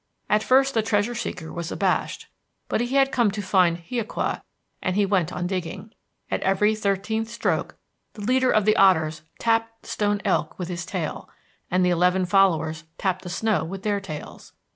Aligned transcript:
At 0.31 0.41
first 0.41 0.73
the 0.73 0.81
treasure 0.81 1.13
seeker 1.13 1.53
was 1.53 1.71
abashed, 1.71 2.27
but 2.67 2.81
he 2.81 2.95
had 2.95 3.11
come 3.11 3.29
to 3.29 3.39
find 3.43 3.77
hiaqua 3.77 4.41
and 4.81 4.95
he 4.95 5.05
went 5.05 5.31
on 5.31 5.45
digging. 5.45 5.93
At 6.31 6.41
every 6.41 6.73
thirteenth 6.73 7.29
stroke 7.29 7.77
the 8.13 8.23
leader 8.23 8.49
of 8.49 8.65
the 8.65 8.75
otters 8.77 9.21
tapped 9.37 9.83
the 9.83 9.89
stone 9.89 10.19
elk 10.25 10.57
with 10.57 10.69
his 10.69 10.87
tail, 10.87 11.29
and 11.69 11.85
the 11.85 11.91
eleven 11.91 12.25
followers 12.25 12.83
tapped 12.97 13.21
the 13.21 13.29
snow 13.29 13.63
with 13.63 13.83
their 13.83 13.99
tails. 13.99 14.53